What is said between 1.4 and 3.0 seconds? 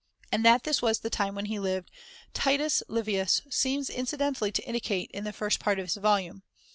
he lived Titus